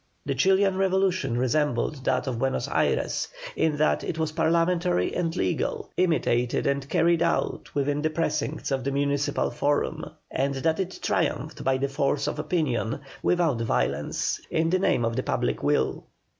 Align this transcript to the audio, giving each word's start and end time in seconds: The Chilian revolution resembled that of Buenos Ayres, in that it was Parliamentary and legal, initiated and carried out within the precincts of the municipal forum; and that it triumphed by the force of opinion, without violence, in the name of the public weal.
The 0.25 0.33
Chilian 0.33 0.77
revolution 0.77 1.37
resembled 1.37 2.05
that 2.05 2.25
of 2.25 2.39
Buenos 2.39 2.67
Ayres, 2.67 3.27
in 3.55 3.77
that 3.77 4.03
it 4.03 4.17
was 4.17 4.31
Parliamentary 4.31 5.13
and 5.15 5.35
legal, 5.35 5.91
initiated 5.95 6.65
and 6.65 6.89
carried 6.89 7.21
out 7.21 7.69
within 7.75 8.01
the 8.01 8.09
precincts 8.09 8.71
of 8.71 8.83
the 8.83 8.89
municipal 8.89 9.51
forum; 9.51 10.03
and 10.31 10.55
that 10.55 10.79
it 10.79 10.97
triumphed 11.03 11.63
by 11.63 11.77
the 11.77 11.87
force 11.87 12.25
of 12.27 12.39
opinion, 12.39 12.99
without 13.21 13.61
violence, 13.61 14.41
in 14.49 14.71
the 14.71 14.79
name 14.79 15.05
of 15.05 15.15
the 15.15 15.21
public 15.21 15.61
weal. 15.61 16.03